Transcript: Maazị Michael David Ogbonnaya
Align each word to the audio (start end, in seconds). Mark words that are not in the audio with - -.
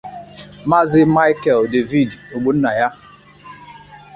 Maazị 0.69 1.01
Michael 1.17 1.61
David 1.73 2.09
Ogbonnaya 2.35 2.87